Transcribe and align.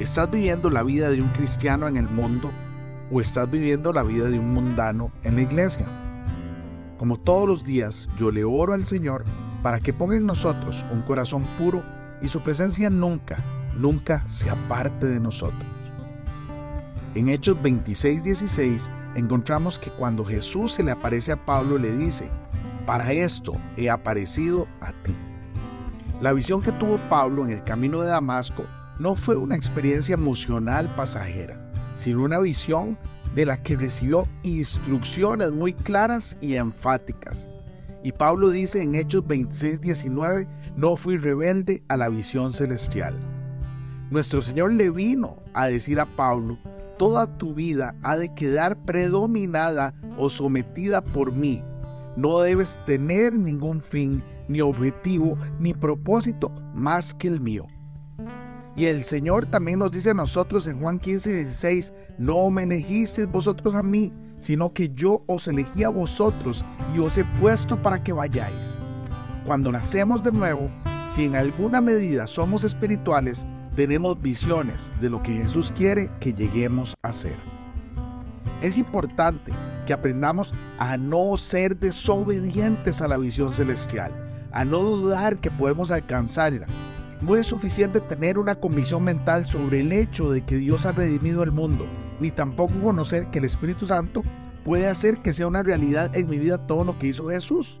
¿Estás 0.00 0.30
viviendo 0.30 0.70
la 0.70 0.84
vida 0.84 1.10
de 1.10 1.20
un 1.20 1.26
cristiano 1.30 1.88
en 1.88 1.96
el 1.96 2.08
mundo 2.08 2.52
o 3.10 3.20
estás 3.20 3.50
viviendo 3.50 3.92
la 3.92 4.04
vida 4.04 4.30
de 4.30 4.38
un 4.38 4.54
mundano 4.54 5.10
en 5.24 5.34
la 5.34 5.42
iglesia? 5.42 5.88
Como 6.98 7.16
todos 7.18 7.48
los 7.48 7.64
días, 7.64 8.08
yo 8.16 8.30
le 8.30 8.44
oro 8.44 8.74
al 8.74 8.86
Señor 8.86 9.24
para 9.60 9.80
que 9.80 9.92
ponga 9.92 10.14
en 10.14 10.24
nosotros 10.24 10.86
un 10.92 11.02
corazón 11.02 11.42
puro 11.58 11.82
y 12.22 12.28
su 12.28 12.40
presencia 12.40 12.88
nunca, 12.90 13.42
nunca 13.76 14.22
se 14.28 14.48
aparte 14.48 15.04
de 15.04 15.18
nosotros. 15.18 15.66
En 17.16 17.28
Hechos 17.28 17.60
26, 17.60 18.22
16 18.22 18.88
encontramos 19.16 19.80
que 19.80 19.90
cuando 19.90 20.24
Jesús 20.24 20.74
se 20.74 20.84
le 20.84 20.92
aparece 20.92 21.32
a 21.32 21.44
Pablo 21.44 21.76
le 21.76 21.90
dice, 21.96 22.30
para 22.86 23.12
esto 23.12 23.54
he 23.76 23.90
aparecido 23.90 24.68
a 24.80 24.92
ti. 24.92 25.12
La 26.20 26.32
visión 26.32 26.62
que 26.62 26.70
tuvo 26.70 26.98
Pablo 27.08 27.44
en 27.44 27.50
el 27.50 27.64
camino 27.64 28.00
de 28.00 28.10
Damasco 28.10 28.64
no 28.98 29.14
fue 29.14 29.36
una 29.36 29.56
experiencia 29.56 30.14
emocional 30.14 30.92
pasajera, 30.96 31.56
sino 31.94 32.24
una 32.24 32.38
visión 32.38 32.98
de 33.34 33.46
la 33.46 33.62
que 33.62 33.76
recibió 33.76 34.26
instrucciones 34.42 35.52
muy 35.52 35.72
claras 35.72 36.36
y 36.40 36.56
enfáticas. 36.56 37.48
Y 38.02 38.12
Pablo 38.12 38.50
dice 38.50 38.82
en 38.82 38.94
Hechos 38.94 39.26
26, 39.26 39.80
19, 39.80 40.46
no 40.76 40.96
fui 40.96 41.16
rebelde 41.16 41.82
a 41.88 41.96
la 41.96 42.08
visión 42.08 42.52
celestial. 42.52 43.18
Nuestro 44.10 44.40
Señor 44.40 44.72
le 44.72 44.90
vino 44.90 45.42
a 45.52 45.66
decir 45.66 46.00
a 46.00 46.06
Pablo, 46.06 46.58
toda 46.96 47.38
tu 47.38 47.54
vida 47.54 47.94
ha 48.02 48.16
de 48.16 48.32
quedar 48.34 48.76
predominada 48.84 49.94
o 50.16 50.28
sometida 50.28 51.02
por 51.02 51.32
mí. 51.32 51.62
No 52.16 52.40
debes 52.40 52.80
tener 52.86 53.34
ningún 53.34 53.80
fin, 53.80 54.22
ni 54.48 54.60
objetivo, 54.60 55.36
ni 55.60 55.74
propósito 55.74 56.50
más 56.74 57.14
que 57.14 57.28
el 57.28 57.40
mío. 57.40 57.66
Y 58.76 58.86
el 58.86 59.04
Señor 59.04 59.46
también 59.46 59.80
nos 59.80 59.90
dice 59.90 60.10
a 60.10 60.14
nosotros 60.14 60.66
en 60.66 60.80
Juan 60.80 60.98
15, 60.98 61.34
16, 61.34 61.92
no 62.18 62.48
me 62.50 62.62
elegisteis 62.62 63.30
vosotros 63.30 63.74
a 63.74 63.82
mí, 63.82 64.12
sino 64.38 64.72
que 64.72 64.90
yo 64.94 65.22
os 65.26 65.48
elegí 65.48 65.84
a 65.84 65.88
vosotros 65.88 66.64
y 66.94 67.00
os 67.00 67.18
he 67.18 67.24
puesto 67.40 67.80
para 67.80 68.02
que 68.02 68.12
vayáis. 68.12 68.78
Cuando 69.44 69.72
nacemos 69.72 70.22
de 70.22 70.32
nuevo, 70.32 70.70
si 71.06 71.24
en 71.24 71.34
alguna 71.34 71.80
medida 71.80 72.26
somos 72.26 72.64
espirituales, 72.64 73.46
tenemos 73.74 74.20
visiones 74.20 74.92
de 75.00 75.10
lo 75.10 75.22
que 75.22 75.32
Jesús 75.32 75.72
quiere 75.74 76.10
que 76.20 76.32
lleguemos 76.32 76.94
a 77.02 77.12
ser. 77.12 77.36
Es 78.60 78.76
importante 78.76 79.52
que 79.86 79.92
aprendamos 79.92 80.52
a 80.78 80.96
no 80.96 81.36
ser 81.36 81.76
desobedientes 81.76 83.00
a 83.00 83.08
la 83.08 83.16
visión 83.16 83.52
celestial, 83.52 84.12
a 84.52 84.64
no 84.64 84.80
dudar 84.80 85.38
que 85.38 85.50
podemos 85.50 85.90
alcanzarla, 85.90 86.66
no 87.20 87.36
es 87.36 87.46
suficiente 87.46 88.00
tener 88.00 88.38
una 88.38 88.54
convicción 88.54 89.02
mental 89.02 89.46
sobre 89.46 89.80
el 89.80 89.92
hecho 89.92 90.30
de 90.30 90.44
que 90.44 90.56
Dios 90.56 90.86
ha 90.86 90.92
redimido 90.92 91.42
el 91.42 91.52
mundo, 91.52 91.86
ni 92.20 92.30
tampoco 92.30 92.74
conocer 92.80 93.28
que 93.30 93.38
el 93.38 93.44
Espíritu 93.44 93.86
Santo 93.86 94.22
puede 94.64 94.86
hacer 94.86 95.18
que 95.18 95.32
sea 95.32 95.46
una 95.46 95.62
realidad 95.62 96.14
en 96.14 96.28
mi 96.28 96.38
vida 96.38 96.66
todo 96.66 96.84
lo 96.84 96.98
que 96.98 97.08
hizo 97.08 97.28
Jesús. 97.28 97.80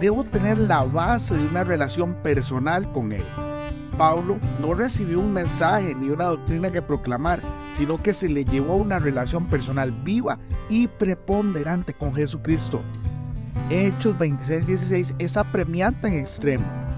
Debo 0.00 0.24
tener 0.24 0.58
la 0.58 0.84
base 0.84 1.36
de 1.36 1.46
una 1.46 1.64
relación 1.64 2.14
personal 2.22 2.90
con 2.92 3.12
Él. 3.12 3.24
Pablo 3.98 4.38
no 4.60 4.72
recibió 4.72 5.20
un 5.20 5.32
mensaje 5.32 5.94
ni 5.94 6.08
una 6.08 6.26
doctrina 6.26 6.70
que 6.70 6.80
proclamar, 6.80 7.42
sino 7.70 8.02
que 8.02 8.14
se 8.14 8.28
le 8.28 8.44
llevó 8.44 8.76
una 8.76 8.98
relación 8.98 9.46
personal 9.48 9.92
viva 9.92 10.38
y 10.70 10.86
preponderante 10.86 11.92
con 11.92 12.14
Jesucristo. 12.14 12.80
Hechos 13.68 14.16
26-16 14.16 15.16
es 15.18 15.36
apremiante 15.36 16.08
en 16.08 16.14
extremo 16.14 16.89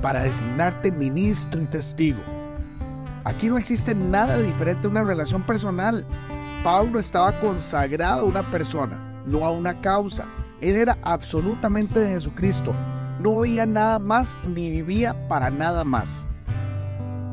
para 0.00 0.22
designarte 0.22 0.90
ministro 0.92 1.60
y 1.60 1.66
testigo. 1.66 2.20
Aquí 3.24 3.48
no 3.48 3.58
existe 3.58 3.94
nada 3.94 4.38
diferente 4.38 4.86
a 4.86 4.90
una 4.90 5.02
relación 5.02 5.42
personal. 5.42 6.06
Pablo 6.64 6.98
estaba 6.98 7.38
consagrado 7.40 8.22
a 8.22 8.24
una 8.24 8.50
persona, 8.50 9.22
no 9.26 9.44
a 9.44 9.50
una 9.50 9.80
causa. 9.80 10.24
Él 10.60 10.76
era 10.76 10.96
absolutamente 11.02 12.00
de 12.00 12.08
Jesucristo. 12.08 12.74
No 13.20 13.40
veía 13.40 13.66
nada 13.66 13.98
más 13.98 14.36
ni 14.46 14.70
vivía 14.70 15.28
para 15.28 15.50
nada 15.50 15.84
más. 15.84 16.24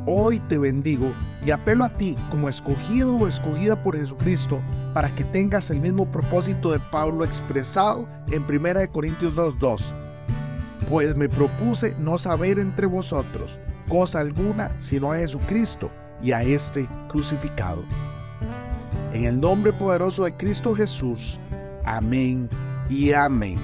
Hoy 0.08 0.40
te 0.42 0.58
bendigo 0.58 1.12
y 1.46 1.52
apelo 1.52 1.84
a 1.84 1.90
ti 1.90 2.16
como 2.30 2.50
escogido 2.50 3.16
o 3.16 3.28
escogida 3.28 3.82
por 3.82 3.98
Jesucristo 3.98 4.62
para 4.94 5.10
que 5.16 5.24
tengas 5.24 5.70
el 5.70 5.80
mismo 5.80 6.10
propósito 6.12 6.72
de 6.72 6.80
Pablo 6.92 7.24
expresado 7.24 8.08
en 8.32 8.44
1 8.44 8.92
Corintios 8.92 9.36
2.2 9.36 10.05
pues 10.90 11.16
me 11.16 11.30
propuse 11.30 11.96
no 12.00 12.18
saber 12.18 12.60
entre 12.60 12.86
vosotros 12.86 13.60
cosa 13.88 14.20
alguna 14.20 14.72
sino 14.80 15.12
a 15.12 15.18
Jesucristo 15.18 15.92
y 16.22 16.32
a 16.32 16.44
este 16.44 16.88
crucificado. 17.10 17.84
En 19.14 19.26
el 19.26 19.40
nombre 19.40 19.72
poderoso 19.74 20.26
de 20.26 20.34
Cristo 20.36 20.76
Jesús. 20.76 21.40
Amén 21.86 22.50
y 22.90 23.14
amén. 23.14 23.58